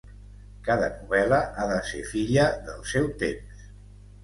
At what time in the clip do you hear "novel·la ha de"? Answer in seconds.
0.93-1.77